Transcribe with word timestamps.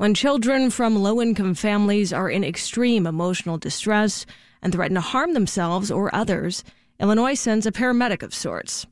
When 0.00 0.14
children 0.14 0.70
from 0.70 0.96
low 0.96 1.20
income 1.20 1.52
families 1.52 2.10
are 2.10 2.30
in 2.30 2.42
extreme 2.42 3.06
emotional 3.06 3.58
distress 3.58 4.24
and 4.62 4.72
threaten 4.72 4.94
to 4.94 5.02
harm 5.02 5.34
themselves 5.34 5.90
or 5.90 6.14
others, 6.14 6.64
Illinois 6.98 7.34
sends 7.34 7.66
a 7.66 7.70
paramedic 7.70 8.22
of 8.22 8.32
sorts. 8.32 8.86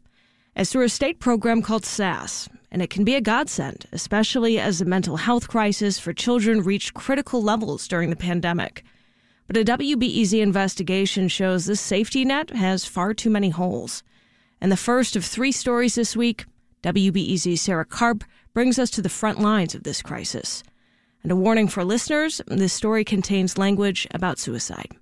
It's 0.54 0.70
through 0.70 0.84
a 0.84 0.90
state 0.90 1.18
program 1.18 1.62
called 1.62 1.86
SASS, 1.86 2.50
and 2.70 2.82
it 2.82 2.90
can 2.90 3.04
be 3.04 3.14
a 3.14 3.22
godsend, 3.22 3.86
especially 3.90 4.60
as 4.60 4.80
the 4.80 4.84
mental 4.84 5.16
health 5.16 5.48
crisis 5.48 5.98
for 5.98 6.12
children 6.12 6.60
reached 6.62 6.92
critical 6.92 7.42
levels 7.42 7.88
during 7.88 8.10
the 8.10 8.14
pandemic. 8.14 8.84
But 9.46 9.56
a 9.56 9.64
WBEZ 9.64 10.38
investigation 10.42 11.28
shows 11.28 11.64
this 11.64 11.80
safety 11.80 12.26
net 12.26 12.50
has 12.50 12.84
far 12.84 13.14
too 13.14 13.30
many 13.30 13.48
holes. 13.48 14.02
And 14.60 14.70
the 14.70 14.76
first 14.76 15.16
of 15.16 15.24
three 15.24 15.52
stories 15.52 15.94
this 15.94 16.14
week, 16.14 16.44
WBEZ's 16.82 17.62
Sarah 17.62 17.86
Karp 17.86 18.24
brings 18.52 18.78
us 18.78 18.90
to 18.90 19.00
the 19.00 19.08
front 19.08 19.40
lines 19.40 19.74
of 19.74 19.84
this 19.84 20.02
crisis. 20.02 20.62
And 21.22 21.32
a 21.32 21.36
warning 21.36 21.68
for 21.68 21.84
listeners 21.84 22.40
this 22.46 22.72
story 22.72 23.04
contains 23.04 23.58
language 23.58 24.06
about 24.12 24.38
suicide. 24.38 24.96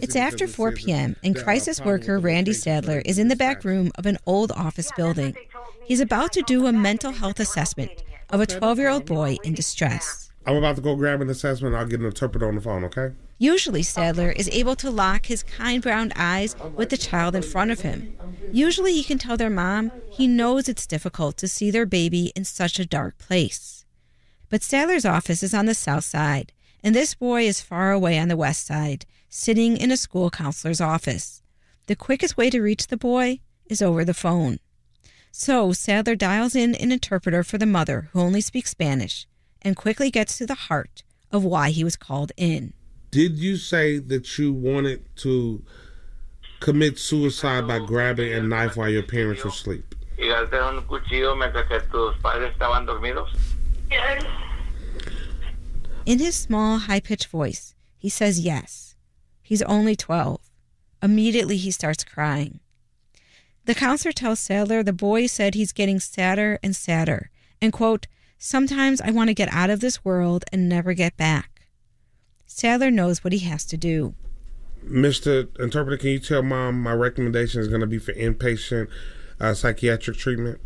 It's 0.00 0.16
after 0.16 0.46
4 0.48 0.72
p.m., 0.72 1.16
and 1.22 1.36
crisis 1.36 1.80
worker 1.80 2.18
Randy 2.18 2.52
Sadler 2.52 3.02
is 3.04 3.18
in 3.18 3.28
the 3.28 3.36
back 3.36 3.64
room 3.64 3.92
of 3.96 4.06
an 4.06 4.18
old 4.26 4.50
office 4.52 4.90
building. 4.96 5.36
He's 5.84 6.00
about 6.00 6.32
to 6.32 6.42
do 6.42 6.66
a 6.66 6.72
mental 6.72 7.12
health 7.12 7.38
assessment 7.38 8.02
of 8.30 8.40
a 8.40 8.46
12 8.46 8.78
year 8.78 8.88
old 8.88 9.06
boy 9.06 9.36
in 9.44 9.54
distress. 9.54 10.30
I'm 10.44 10.56
about 10.56 10.76
to 10.76 10.82
go 10.82 10.94
grab 10.94 11.20
an 11.20 11.30
assessment. 11.30 11.74
I'll 11.74 11.86
get 11.86 12.00
an 12.00 12.06
interpreter 12.06 12.48
on 12.48 12.54
the 12.54 12.60
phone, 12.60 12.84
okay? 12.84 13.12
Usually, 13.38 13.82
Sadler 13.82 14.30
is 14.30 14.48
able 14.50 14.76
to 14.76 14.90
lock 14.90 15.26
his 15.26 15.42
kind 15.42 15.82
brown 15.82 16.12
eyes 16.16 16.54
with 16.74 16.90
the 16.90 16.96
child 16.96 17.34
in 17.34 17.42
front 17.42 17.70
of 17.70 17.80
him. 17.80 18.16
Usually, 18.52 18.92
he 18.92 19.02
can 19.02 19.18
tell 19.18 19.36
their 19.36 19.50
mom 19.50 19.90
he 20.10 20.26
knows 20.26 20.68
it's 20.68 20.86
difficult 20.86 21.36
to 21.38 21.48
see 21.48 21.70
their 21.70 21.86
baby 21.86 22.32
in 22.36 22.44
such 22.44 22.78
a 22.78 22.86
dark 22.86 23.18
place. 23.18 23.85
But 24.48 24.62
Sadler's 24.62 25.04
office 25.04 25.42
is 25.42 25.54
on 25.54 25.66
the 25.66 25.74
south 25.74 26.04
side, 26.04 26.52
and 26.82 26.94
this 26.94 27.14
boy 27.14 27.42
is 27.46 27.60
far 27.60 27.92
away 27.92 28.18
on 28.18 28.28
the 28.28 28.36
west 28.36 28.66
side, 28.66 29.06
sitting 29.28 29.76
in 29.76 29.90
a 29.90 29.96
school 29.96 30.30
counselor's 30.30 30.80
office. 30.80 31.42
The 31.86 31.96
quickest 31.96 32.36
way 32.36 32.50
to 32.50 32.60
reach 32.60 32.86
the 32.86 32.96
boy 32.96 33.40
is 33.66 33.82
over 33.82 34.04
the 34.04 34.14
phone. 34.14 34.58
So 35.32 35.72
Sadler 35.72 36.14
dials 36.14 36.54
in 36.54 36.74
an 36.76 36.92
interpreter 36.92 37.42
for 37.42 37.58
the 37.58 37.66
mother, 37.66 38.08
who 38.12 38.20
only 38.20 38.40
speaks 38.40 38.70
Spanish, 38.70 39.26
and 39.62 39.76
quickly 39.76 40.10
gets 40.10 40.38
to 40.38 40.46
the 40.46 40.54
heart 40.54 41.02
of 41.32 41.44
why 41.44 41.70
he 41.70 41.84
was 41.84 41.96
called 41.96 42.32
in. 42.36 42.72
Did 43.10 43.36
you 43.36 43.56
say 43.56 43.98
that 43.98 44.38
you 44.38 44.52
wanted 44.52 45.04
to 45.16 45.62
commit 46.60 46.98
suicide 46.98 47.66
by 47.66 47.80
grabbing 47.80 48.32
a 48.32 48.40
knife 48.40 48.76
while 48.76 48.88
your 48.88 49.02
parents 49.02 49.44
were 49.44 49.50
asleep? 49.50 49.94
In 56.04 56.18
his 56.18 56.36
small, 56.36 56.78
high 56.78 57.00
pitched 57.00 57.26
voice, 57.26 57.74
he 57.98 58.08
says 58.08 58.40
yes. 58.40 58.94
He's 59.42 59.62
only 59.62 59.96
12. 59.96 60.40
Immediately, 61.02 61.56
he 61.56 61.70
starts 61.70 62.04
crying. 62.04 62.60
The 63.64 63.74
counselor 63.74 64.12
tells 64.12 64.38
Sadler 64.38 64.82
the 64.82 64.92
boy 64.92 65.26
said 65.26 65.54
he's 65.54 65.72
getting 65.72 65.98
sadder 65.98 66.58
and 66.62 66.74
sadder, 66.74 67.30
and, 67.60 67.72
quote, 67.72 68.06
Sometimes 68.38 69.00
I 69.00 69.10
want 69.10 69.28
to 69.28 69.34
get 69.34 69.52
out 69.52 69.70
of 69.70 69.80
this 69.80 70.04
world 70.04 70.44
and 70.52 70.68
never 70.68 70.94
get 70.94 71.16
back. 71.16 71.66
Sadler 72.46 72.90
knows 72.90 73.24
what 73.24 73.32
he 73.32 73.40
has 73.40 73.64
to 73.66 73.76
do. 73.76 74.14
Mr. 74.84 75.48
Interpreter, 75.58 75.96
can 75.96 76.10
you 76.10 76.20
tell 76.20 76.42
mom 76.42 76.80
my 76.80 76.92
recommendation 76.92 77.60
is 77.60 77.66
going 77.66 77.80
to 77.80 77.86
be 77.86 77.98
for 77.98 78.12
inpatient 78.12 78.88
uh, 79.40 79.52
psychiatric 79.52 80.16
treatment? 80.16 80.60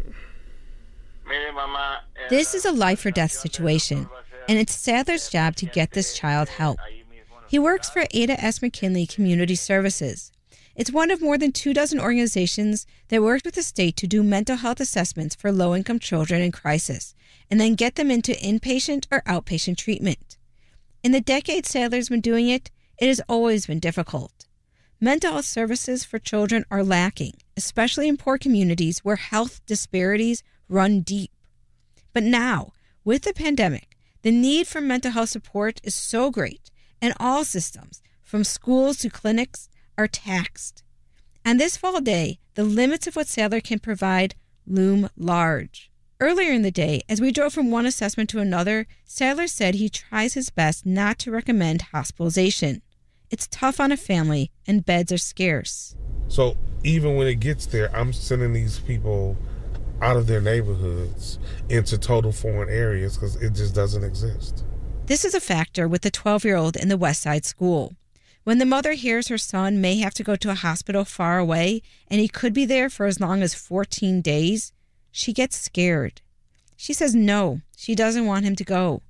This 2.31 2.55
is 2.55 2.65
a 2.65 2.71
life 2.71 3.05
or 3.05 3.11
death 3.11 3.33
situation, 3.33 4.09
and 4.49 4.57
it's 4.57 4.73
Sadler's 4.73 5.29
job 5.29 5.57
to 5.57 5.67
get 5.67 5.91
this 5.91 6.17
child 6.17 6.49
help. 6.49 6.79
He 7.49 7.59
works 7.59 7.91
for 7.91 8.07
Ada 8.13 8.41
S. 8.41 8.63
McKinley 8.63 9.05
Community 9.05 9.57
Services. 9.57 10.31
It's 10.77 10.93
one 10.93 11.11
of 11.11 11.21
more 11.21 11.37
than 11.37 11.51
two 11.51 11.75
dozen 11.75 11.99
organizations 11.99 12.87
that 13.09 13.21
work 13.21 13.45
with 13.45 13.57
the 13.57 13.65
state 13.65 13.97
to 13.97 14.07
do 14.07 14.23
mental 14.23 14.59
health 14.59 14.79
assessments 14.79 15.35
for 15.35 15.51
low 15.51 15.75
income 15.75 15.99
children 15.99 16.41
in 16.41 16.53
crisis 16.53 17.17
and 17.51 17.61
then 17.61 17.75
get 17.75 17.97
them 17.97 18.13
into 18.13 18.31
inpatient 18.35 19.09
or 19.11 19.23
outpatient 19.23 19.79
treatment. 19.79 20.39
In 21.03 21.11
the 21.11 21.21
decades 21.21 21.71
Sadler's 21.71 22.11
been 22.11 22.21
doing 22.21 22.49
it, 22.49 22.71
it 22.99 23.09
has 23.09 23.21
always 23.29 23.67
been 23.67 23.81
difficult. 23.81 24.47
Mental 25.01 25.33
health 25.33 25.47
services 25.47 26.05
for 26.05 26.21
children 26.21 26.65
are 26.71 26.85
lacking, 26.85 27.35
especially 27.57 28.07
in 28.07 28.17
poor 28.17 28.39
communities 28.39 29.01
where 29.01 29.17
health 29.17 29.61
disparities 29.67 30.45
run 30.69 31.01
deep. 31.01 31.33
But 32.13 32.25
now, 32.25 32.73
with 33.05 33.23
the 33.23 33.33
pandemic, 33.33 33.97
the 34.23 34.31
need 34.31 34.67
for 34.67 34.81
mental 34.81 35.13
health 35.13 35.31
support 35.31 35.81
is 35.83 35.95
so 35.95 36.31
great, 36.31 36.71
and 37.01 37.15
all 37.19 37.45
systems, 37.45 38.03
from 38.23 38.45
schools 38.45 38.99
to 38.99 39.11
clinics, 39.11 39.69
are 39.97 40.09
taxed. 40.09 40.83
On 41.47 41.57
this 41.57 41.77
fall 41.77 42.01
day, 42.01 42.39
the 42.55 42.65
limits 42.65 43.07
of 43.07 43.17
what 43.17 43.29
Sadler 43.29 43.61
can 43.61 43.79
provide 43.79 44.35
loom 44.67 45.09
large. 45.17 45.91
Earlier 46.21 46.53
in 46.53 46.61
the 46.61 46.71
day, 46.71 47.01
as 47.09 47.21
we 47.21 47.33
drove 47.33 47.55
from 47.55 47.71
one 47.71 47.87
assessment 47.87 48.29
to 48.31 48.41
another, 48.41 48.87
Sadler 49.05 49.47
said 49.47 49.75
he 49.75 49.89
tries 49.89 50.35
his 50.35 50.51
best 50.51 50.85
not 50.85 51.19
to 51.21 51.31
recommend 51.31 51.83
hospitalization. 51.93 52.83
It's 53.31 53.49
tough 53.51 53.81
on 53.81 53.91
a 53.91 53.97
family, 53.97 54.51
and 54.67 54.85
beds 54.85 55.13
are 55.13 55.19
scarce. 55.19 55.97
So 56.29 56.57
even 56.85 57.17
when 57.17 57.27
it 57.27 57.37
gets 57.37 57.65
there, 57.65 57.95
I'm 57.97 58.13
sending 58.13 58.53
these 58.53 58.81
people 58.81 59.39
out 60.03 60.17
of 60.17 60.27
their 60.27 60.41
neighborhoods 60.41 61.39
into 61.69 61.99
total 61.99 62.33
foreign 62.33 62.69
areas 62.69 63.17
because 63.17 63.37
it 63.37 63.53
just 63.53 63.75
doesn't 63.75 64.05
exist. 64.05 64.65
This 65.07 65.25
is 65.25 65.35
a 65.35 65.41
factor 65.41 65.89
with 65.89 66.03
the 66.03 66.11
12 66.11 66.45
year 66.45 66.57
old 66.57 66.77
in 66.77 66.89
the 66.89 66.97
West 66.97 67.23
Side 67.23 67.45
School. 67.45 67.95
When 68.45 68.59
the 68.59 68.67
mother 68.67 68.93
hears 68.93 69.29
her 69.29 69.39
son 69.39 69.81
may 69.81 69.99
have 69.99 70.15
to 70.15 70.23
go 70.23 70.35
to 70.37 70.51
a 70.51 70.55
hospital 70.55 71.05
far 71.05 71.39
away 71.39 71.83
and 72.09 72.21
he 72.21 72.29
could 72.29 72.55
be 72.55 72.65
there 72.65 72.89
for 72.89 73.07
as 73.07 73.21
long 73.21 73.43
as 73.43 73.55
14 73.55 74.23
days, 74.23 74.73
she 75.11 75.33
gets 75.33 75.57
scared. 75.57 76.23
She 76.77 76.95
says 76.95 77.15
no, 77.15 77.61
she 77.77 77.95
doesn't 77.95 78.27
want 78.27 78.47
him 78.47 78.57
to 78.57 78.65
go. 78.65 79.03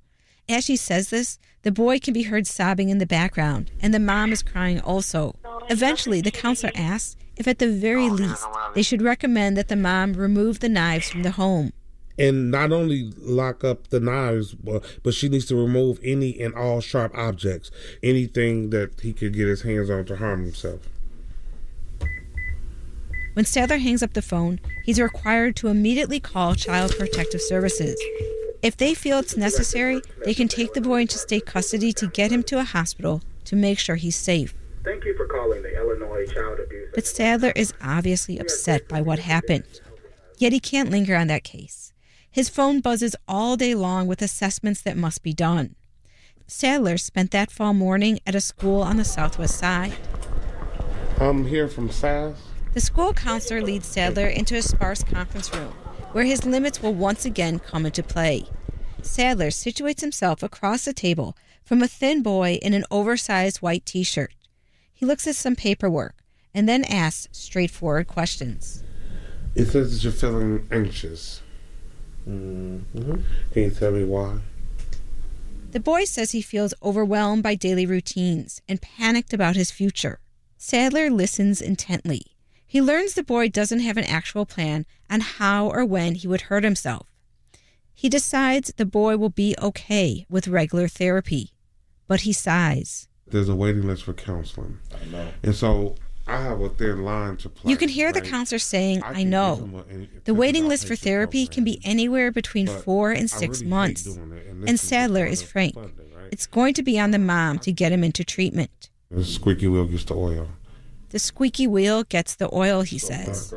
As 0.49 0.65
she 0.65 0.75
says 0.75 1.09
this, 1.09 1.39
the 1.61 1.71
boy 1.71 1.99
can 1.99 2.13
be 2.13 2.23
heard 2.23 2.47
sobbing 2.47 2.89
in 2.89 2.97
the 2.97 3.05
background, 3.05 3.71
and 3.79 3.93
the 3.93 3.99
mom 3.99 4.33
is 4.33 4.43
crying 4.43 4.81
also. 4.81 5.35
Eventually, 5.69 6.19
the 6.19 6.31
counselor 6.31 6.73
asks 6.75 7.15
if, 7.41 7.47
at 7.47 7.57
the 7.57 7.71
very 7.71 8.07
least, 8.07 8.45
they 8.75 8.83
should 8.83 9.01
recommend 9.01 9.57
that 9.57 9.67
the 9.67 9.75
mom 9.75 10.13
remove 10.13 10.59
the 10.59 10.69
knives 10.69 11.09
from 11.09 11.23
the 11.23 11.31
home. 11.31 11.73
And 12.19 12.51
not 12.51 12.71
only 12.71 13.11
lock 13.17 13.63
up 13.63 13.87
the 13.87 13.99
knives, 13.99 14.53
but 14.53 15.13
she 15.15 15.27
needs 15.27 15.45
to 15.47 15.55
remove 15.55 15.99
any 16.03 16.39
and 16.39 16.53
all 16.53 16.81
sharp 16.81 17.17
objects, 17.17 17.71
anything 18.03 18.69
that 18.69 18.99
he 18.99 19.11
could 19.11 19.33
get 19.33 19.47
his 19.47 19.63
hands 19.63 19.89
on 19.89 20.05
to 20.05 20.17
harm 20.17 20.43
himself. 20.43 20.81
When 23.33 23.45
Sadler 23.45 23.77
hangs 23.77 24.03
up 24.03 24.13
the 24.13 24.21
phone, 24.21 24.59
he's 24.83 24.99
required 24.99 25.55
to 25.55 25.69
immediately 25.69 26.19
call 26.19 26.53
Child 26.53 26.95
Protective 26.95 27.41
Services. 27.41 27.99
If 28.61 28.77
they 28.77 28.93
feel 28.93 29.17
it's 29.17 29.35
necessary, 29.35 29.99
they 30.25 30.35
can 30.35 30.47
take 30.47 30.73
the 30.73 30.81
boy 30.81 31.01
into 31.01 31.17
state 31.17 31.47
custody 31.47 31.91
to 31.93 32.05
get 32.07 32.29
him 32.29 32.43
to 32.43 32.59
a 32.59 32.63
hospital 32.63 33.23
to 33.45 33.55
make 33.55 33.79
sure 33.79 33.95
he's 33.95 34.15
safe. 34.15 34.53
Thank 34.83 35.05
you 35.05 35.15
for 35.15 35.27
calling 35.27 35.61
the 35.61 35.75
Illinois 35.75 36.25
Child 36.25 36.59
Abuse. 36.59 36.89
But 36.95 37.05
Sadler 37.05 37.53
is 37.55 37.73
obviously 37.83 38.39
upset 38.39 38.87
by 38.87 39.01
what 39.01 39.19
happened. 39.19 39.65
Yet 40.37 40.53
he 40.53 40.59
can't 40.59 40.89
linger 40.89 41.15
on 41.15 41.27
that 41.27 41.43
case. 41.43 41.93
His 42.31 42.49
phone 42.49 42.79
buzzes 42.79 43.15
all 43.27 43.57
day 43.57 43.75
long 43.75 44.07
with 44.07 44.21
assessments 44.21 44.81
that 44.81 44.97
must 44.97 45.21
be 45.21 45.33
done. 45.33 45.75
Sadler 46.47 46.97
spent 46.97 47.31
that 47.31 47.51
fall 47.51 47.73
morning 47.73 48.19
at 48.25 48.35
a 48.35 48.41
school 48.41 48.81
on 48.81 48.97
the 48.97 49.03
southwest 49.03 49.57
side. 49.57 49.93
I'm 51.19 51.45
here 51.45 51.67
from 51.67 51.91
SASS. 51.91 52.41
The 52.73 52.81
school 52.81 53.13
counselor 53.13 53.61
leads 53.61 53.85
Sadler 53.85 54.27
into 54.27 54.55
a 54.55 54.61
sparse 54.61 55.03
conference 55.03 55.53
room 55.53 55.73
where 56.11 56.25
his 56.25 56.45
limits 56.45 56.81
will 56.81 56.93
once 56.93 57.23
again 57.25 57.59
come 57.59 57.85
into 57.85 58.01
play. 58.01 58.45
Sadler 59.01 59.47
situates 59.47 60.01
himself 60.01 60.41
across 60.41 60.85
the 60.85 60.93
table 60.93 61.37
from 61.63 61.83
a 61.83 61.87
thin 61.87 62.21
boy 62.21 62.59
in 62.61 62.73
an 62.73 62.85
oversized 62.91 63.57
white 63.57 63.85
t 63.85 64.03
shirt. 64.03 64.33
He 65.01 65.07
looks 65.07 65.25
at 65.25 65.35
some 65.35 65.55
paperwork 65.55 66.13
and 66.53 66.69
then 66.69 66.83
asks 66.83 67.27
straightforward 67.31 68.05
questions. 68.05 68.83
It 69.55 69.65
says 69.65 69.95
that 69.95 70.03
you're 70.03 70.13
feeling 70.13 70.67
anxious. 70.71 71.41
Mm-hmm. 72.29 73.15
Can 73.51 73.63
you 73.63 73.71
tell 73.71 73.93
me 73.93 74.03
why? 74.03 74.37
The 75.71 75.79
boy 75.79 76.03
says 76.05 76.33
he 76.33 76.43
feels 76.43 76.75
overwhelmed 76.83 77.41
by 77.41 77.55
daily 77.55 77.87
routines 77.87 78.61
and 78.69 78.79
panicked 78.79 79.33
about 79.33 79.55
his 79.55 79.71
future. 79.71 80.19
Sadler 80.59 81.09
listens 81.09 81.63
intently. 81.63 82.37
He 82.67 82.79
learns 82.79 83.15
the 83.15 83.23
boy 83.23 83.49
doesn't 83.49 83.79
have 83.79 83.97
an 83.97 84.03
actual 84.03 84.45
plan 84.45 84.85
on 85.09 85.21
how 85.21 85.67
or 85.67 85.83
when 85.83 86.13
he 86.13 86.27
would 86.27 86.41
hurt 86.41 86.63
himself. 86.63 87.07
He 87.95 88.07
decides 88.07 88.71
the 88.77 88.85
boy 88.85 89.17
will 89.17 89.29
be 89.29 89.55
okay 89.59 90.27
with 90.29 90.47
regular 90.47 90.87
therapy, 90.87 91.53
but 92.07 92.21
he 92.21 92.33
sighs. 92.33 93.07
There's 93.31 93.49
a 93.49 93.55
waiting 93.55 93.87
list 93.87 94.03
for 94.03 94.13
counseling. 94.13 94.79
And 95.43 95.55
so 95.55 95.95
I 96.27 96.41
have 96.41 96.61
a 96.61 96.69
thin 96.69 97.03
line 97.03 97.37
to 97.37 97.49
play. 97.49 97.71
You 97.71 97.77
can 97.77 97.89
hear 97.89 98.11
the 98.13 98.21
counselor 98.21 98.59
saying, 98.59 99.01
I 99.03 99.21
I 99.21 99.23
know. 99.23 99.83
a- 99.89 100.07
The 100.25 100.33
waiting 100.33 100.67
list 100.67 100.83
for 100.83 100.89
patient 100.89 101.03
therapy 101.03 101.47
can 101.47 101.63
be 101.63 101.79
anywhere 101.83 102.31
between 102.31 102.67
But 102.67 102.83
four 102.83 103.11
and 103.11 103.29
six 103.29 103.59
really 103.59 103.69
months. 103.69 104.03
doing 104.03 104.65
And 104.67 104.79
Sadler 104.79 105.25
is 105.25 105.41
frank. 105.41 105.73
funding, 105.73 105.91
right? 106.15 106.27
It's 106.31 106.45
going 106.47 106.73
to 106.75 106.83
be 106.83 106.99
on 106.99 107.11
the 107.11 107.19
mom 107.19 107.59
to 107.59 107.71
get 107.71 107.91
him 107.91 108.03
into 108.03 108.23
treatment. 108.23 108.89
The 109.09 109.25
squeaky 109.25 109.67
wheel 109.67 109.85
gets 109.85 110.05
the 110.05 110.15
oil. 110.15 110.47
The 111.09 111.19
squeaky 111.19 111.67
wheel 111.67 112.03
gets 112.03 112.35
the 112.35 112.49
oil, 112.55 112.83
he 112.83 112.97
says. 112.97 113.53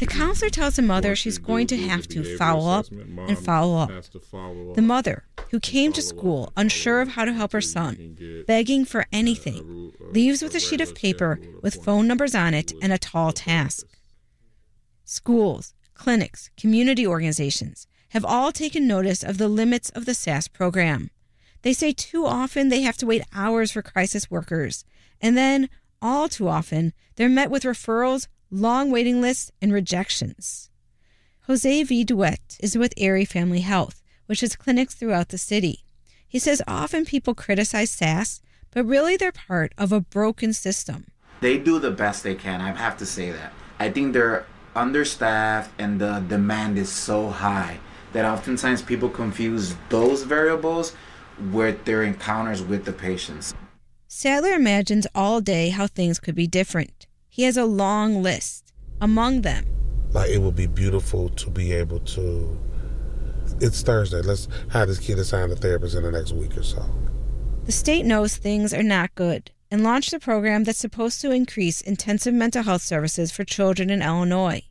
The 0.00 0.06
counselor 0.06 0.50
tells 0.50 0.76
the 0.76 0.82
mother 0.82 1.14
she's 1.16 1.38
going 1.38 1.66
to 1.68 1.76
have 1.76 2.06
to 2.08 2.36
follow 2.36 2.70
up 2.70 2.86
and 2.90 3.38
follow 3.38 3.76
up. 3.78 3.90
The 4.74 4.82
mother, 4.82 5.24
who 5.50 5.60
came 5.60 5.92
to 5.92 6.02
school 6.02 6.52
unsure 6.56 7.00
of 7.00 7.08
how 7.08 7.24
to 7.24 7.32
help 7.32 7.52
her 7.52 7.60
son, 7.60 8.44
begging 8.46 8.84
for 8.84 9.06
anything, 9.12 9.92
leaves 10.12 10.42
with 10.42 10.54
a 10.54 10.60
sheet 10.60 10.80
of 10.80 10.94
paper 10.94 11.40
with 11.62 11.82
phone 11.84 12.06
numbers 12.06 12.34
on 12.34 12.54
it 12.54 12.72
and 12.82 12.92
a 12.92 12.98
tall 12.98 13.32
task. 13.32 13.86
Schools, 15.04 15.74
clinics, 15.94 16.50
community 16.56 17.06
organizations 17.06 17.86
have 18.10 18.24
all 18.24 18.52
taken 18.52 18.86
notice 18.86 19.22
of 19.22 19.38
the 19.38 19.48
limits 19.48 19.90
of 19.90 20.04
the 20.04 20.14
SASS 20.14 20.48
program. 20.48 21.10
They 21.62 21.72
say 21.72 21.92
too 21.92 22.26
often 22.26 22.68
they 22.68 22.82
have 22.82 22.96
to 22.98 23.06
wait 23.06 23.22
hours 23.34 23.72
for 23.72 23.82
crisis 23.82 24.30
workers, 24.30 24.84
and 25.20 25.36
then, 25.36 25.68
all 26.00 26.28
too 26.28 26.48
often, 26.48 26.92
they're 27.16 27.28
met 27.28 27.50
with 27.50 27.64
referrals, 27.64 28.28
long 28.50 28.90
waiting 28.90 29.20
lists, 29.20 29.50
and 29.60 29.72
rejections. 29.72 30.70
Jose 31.46 31.82
V. 31.82 32.04
Duet 32.04 32.58
is 32.60 32.78
with 32.78 32.94
Erie 32.96 33.24
Family 33.24 33.60
Health, 33.60 34.02
which 34.28 34.40
has 34.42 34.54
clinics 34.56 34.94
throughout 34.94 35.30
the 35.30 35.38
city. 35.38 35.84
He 36.28 36.38
says 36.38 36.62
often 36.68 37.04
people 37.04 37.34
criticize 37.34 37.90
SASS, 37.90 38.40
but 38.70 38.84
really 38.84 39.16
they're 39.16 39.32
part 39.32 39.72
of 39.78 39.90
a 39.92 40.00
broken 40.00 40.52
system. 40.52 41.06
they 41.40 41.56
do 41.58 41.78
the 41.78 41.90
best 41.90 42.22
they 42.22 42.34
can. 42.34 42.60
I 42.60 42.72
have 42.72 42.96
to 42.98 43.06
say 43.06 43.30
that. 43.30 43.52
I 43.78 43.90
think 43.90 44.12
they're 44.12 44.44
understaffed 44.76 45.70
and 45.78 46.00
the 46.00 46.18
demand 46.28 46.76
is 46.78 46.88
so 46.90 47.30
high 47.30 47.78
that 48.12 48.24
oftentimes 48.24 48.82
people 48.82 49.08
confuse 49.08 49.74
those 49.88 50.22
variables 50.24 50.94
with 51.52 51.84
their 51.84 52.02
encounters 52.02 52.60
with 52.62 52.84
the 52.84 52.92
patients. 52.92 53.54
Sadler 54.08 54.52
imagines 54.52 55.06
all 55.14 55.40
day 55.40 55.68
how 55.70 55.86
things 55.86 56.18
could 56.18 56.34
be 56.34 56.46
different. 56.46 57.06
He 57.28 57.44
has 57.44 57.56
a 57.56 57.64
long 57.66 58.22
list. 58.22 58.72
Among 59.00 59.42
them, 59.42 59.64
Like 60.12 60.30
it 60.30 60.38
would 60.42 60.56
be 60.56 60.66
beautiful 60.66 61.28
to 61.30 61.50
be 61.50 61.72
able 61.72 62.00
to. 62.16 62.58
It's 63.60 63.82
Thursday. 63.82 64.22
Let's 64.22 64.48
have 64.70 64.88
this 64.88 64.98
kid 64.98 65.18
assigned 65.18 65.52
a 65.52 65.56
therapist 65.56 65.96
in 65.96 66.02
the 66.04 66.12
next 66.12 66.32
week 66.32 66.56
or 66.56 66.62
so. 66.62 66.84
the 67.64 67.72
state 67.72 68.06
knows 68.06 68.36
things 68.36 68.72
are 68.72 68.82
not 68.82 69.14
good 69.14 69.50
and 69.70 69.82
launched 69.82 70.12
a 70.12 70.18
program 70.18 70.64
that's 70.64 70.78
supposed 70.78 71.20
to 71.20 71.30
increase 71.30 71.80
intensive 71.82 72.32
mental 72.32 72.62
health 72.62 72.82
services 72.82 73.30
for 73.30 73.44
children 73.44 73.90
in 73.90 74.00
Illinois. 74.00 74.62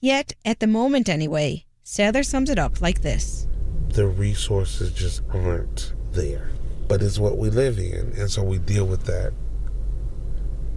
Yet, 0.00 0.32
at 0.44 0.60
the 0.60 0.66
moment 0.66 1.08
anyway, 1.08 1.64
Sadler 1.82 2.22
sums 2.22 2.48
it 2.48 2.58
up 2.58 2.80
like 2.80 3.02
this. 3.02 3.46
The 3.90 4.06
resources 4.06 4.92
just 4.92 5.22
aren't 5.34 5.92
there. 6.12 6.50
But 6.86 7.02
it's 7.02 7.18
what 7.18 7.36
we 7.36 7.50
live 7.50 7.78
in, 7.78 8.14
and 8.16 8.30
so 8.30 8.42
we 8.42 8.58
deal 8.58 8.86
with 8.86 9.04
that. 9.04 9.32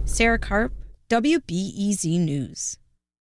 Sarah 0.04 0.38
Karp, 0.38 0.72
WBEZ 1.08 2.18
News. 2.20 2.78